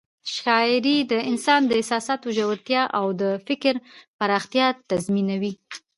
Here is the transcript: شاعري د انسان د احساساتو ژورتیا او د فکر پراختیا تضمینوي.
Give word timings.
شاعري 0.37 0.97
د 1.11 1.13
انسان 1.31 1.61
د 1.67 1.71
احساساتو 1.79 2.27
ژورتیا 2.37 2.83
او 2.99 3.07
د 3.21 3.23
فکر 3.47 3.73
پراختیا 4.19 4.67
تضمینوي. 4.89 5.53